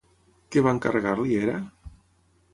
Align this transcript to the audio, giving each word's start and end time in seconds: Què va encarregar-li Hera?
Què 0.55 0.63
va 0.67 0.73
encarregar-li 0.77 1.37
Hera? 1.43 1.61